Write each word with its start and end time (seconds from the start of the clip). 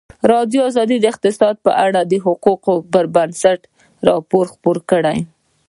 ازادي 0.03 0.27
راډیو 0.77 1.01
د 1.03 1.05
اقتصاد 1.13 1.55
په 1.65 1.71
اړه 1.85 2.01
د 2.11 2.13
حقایقو 2.25 2.75
پر 2.91 3.05
بنسټ 3.15 3.59
راپور 4.09 4.45
خپور 4.53 4.77
کړی. 4.91 5.19